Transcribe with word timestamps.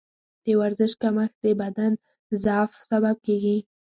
د 0.43 0.45
ورزش 0.61 0.91
کمښت 1.01 1.35
د 1.45 1.47
بدن 1.61 1.91
ضعف 2.43 2.71
سبب 2.89 3.15
کېږي. 3.25 3.57